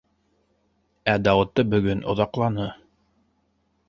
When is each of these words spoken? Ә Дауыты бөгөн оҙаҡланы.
Ә 1.11 1.13
Дауыты 1.27 1.65
бөгөн 1.73 2.01
оҙаҡланы. 2.15 2.69